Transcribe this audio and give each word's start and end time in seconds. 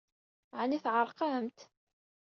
Ɛni 0.59 0.79
tɛerqemt? 0.83 1.59